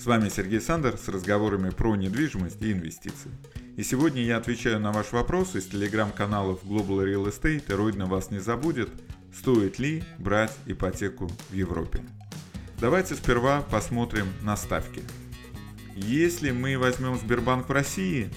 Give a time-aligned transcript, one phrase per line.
[0.00, 3.30] С вами Сергей Сандер с разговорами про недвижимость и инвестиции.
[3.76, 8.30] И сегодня я отвечаю на ваш вопрос из телеграм-каналов Global Real Estate и Родина вас
[8.30, 8.88] не забудет,
[9.36, 12.00] стоит ли брать ипотеку в Европе.
[12.80, 15.02] Давайте сперва посмотрим на ставки.
[15.94, 18.30] Если мы возьмем Сбербанк в России,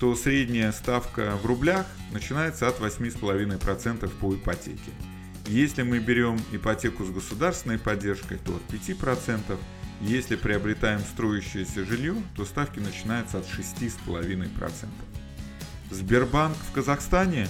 [0.00, 4.90] то средняя ставка в рублях начинается от 8,5% по ипотеке.
[5.46, 9.56] Если мы берем ипотеку с государственной поддержкой, то от 5%.
[10.04, 14.86] Если приобретаем строящееся жилье, то ставки начинаются от 6,5%.
[15.90, 17.48] Сбербанк в Казахстане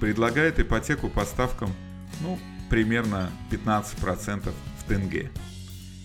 [0.00, 1.72] предлагает ипотеку по ставкам
[2.20, 2.36] ну,
[2.68, 5.30] примерно 15% в тенге.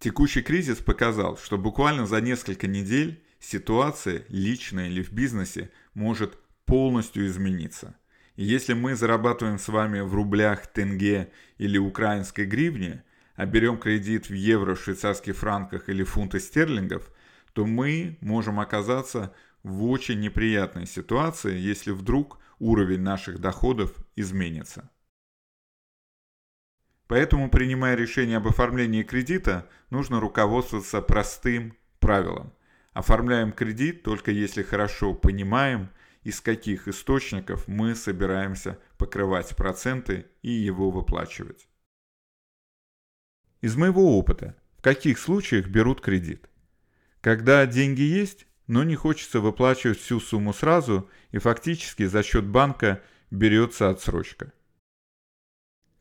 [0.00, 7.28] Текущий кризис показал, что буквально за несколько недель ситуация, личная или в бизнесе, может полностью
[7.28, 7.96] измениться–
[8.34, 13.04] если мы зарабатываем с вами в рублях, тенге или украинской гривне,
[13.34, 17.12] а берем кредит в евро, швейцарских франках или фунты стерлингов,
[17.52, 19.34] то мы можем оказаться
[19.68, 24.90] в очень неприятной ситуации, если вдруг уровень наших доходов изменится.
[27.06, 32.52] Поэтому, принимая решение об оформлении кредита, нужно руководствоваться простым правилом.
[32.92, 35.90] Оформляем кредит только если хорошо понимаем,
[36.22, 41.68] из каких источников мы собираемся покрывать проценты и его выплачивать.
[43.60, 46.48] Из моего опыта, в каких случаях берут кредит?
[47.20, 53.02] Когда деньги есть, но не хочется выплачивать всю сумму сразу и фактически за счет банка
[53.30, 54.52] берется отсрочка.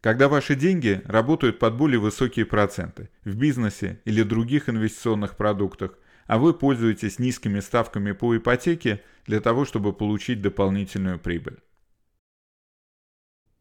[0.01, 5.97] Когда ваши деньги работают под более высокие проценты в бизнесе или других инвестиционных продуктах,
[6.27, 11.57] а вы пользуетесь низкими ставками по ипотеке для того, чтобы получить дополнительную прибыль.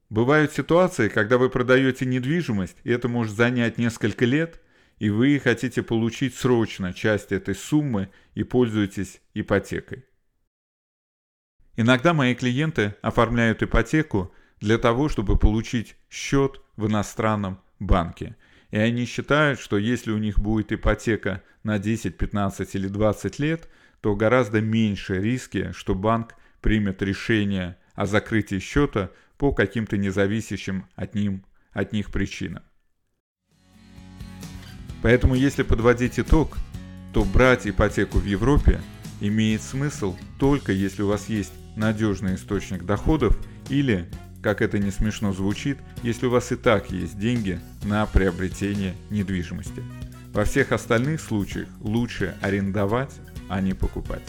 [0.09, 4.61] Бывают ситуации, когда вы продаете недвижимость, и это может занять несколько лет,
[4.99, 10.05] и вы хотите получить срочно часть этой суммы и пользуетесь ипотекой.
[11.77, 18.37] Иногда мои клиенты оформляют ипотеку для того, чтобы получить счет в иностранном банке–
[18.71, 23.69] и они считают, что если у них будет ипотека на 10, 15 или 20 лет,
[24.01, 31.15] то гораздо меньше риски, что банк примет решение о закрытии счета по каким-то независящим от,
[31.15, 32.63] ним, от них причинам.
[35.07, 36.59] Поэтому если подводить итог,
[37.13, 38.81] то брать ипотеку в Европе
[39.21, 44.11] имеет смысл только если у вас есть надежный источник доходов или
[44.43, 49.81] как это не смешно звучит, если у вас и так есть деньги на приобретение недвижимости.
[50.33, 53.15] Во всех остальных случаях лучше арендовать,
[53.49, 54.25] а не покупать.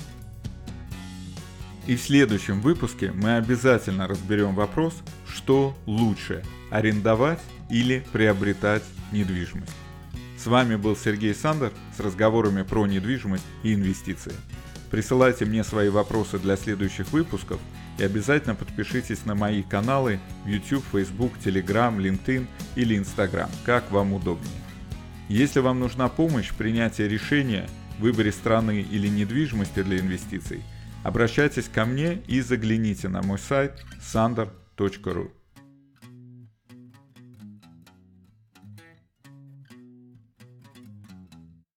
[1.88, 4.94] И в следующем выпуске мы обязательно разберем вопрос,
[5.28, 7.42] что лучше– арендовать
[7.72, 9.74] или приобретать недвижимость.
[10.38, 14.34] С вами был Сергей Сандер с разговорами про недвижимость и инвестиции.
[14.92, 17.60] Присылайте мне свои вопросы для следующих выпусков–
[17.98, 24.52] и обязательно подпишитесь на мои каналы YouTube, Facebook, Telegram, LinkedIn или Instagram, как вам удобнее.
[25.30, 27.68] Если вам нужна помощь в принятии решения,
[28.00, 30.64] выборе страны или недвижимости для инвестиций,
[31.04, 35.32] обращайтесь ко мне и загляните на мой сайт sander.ru.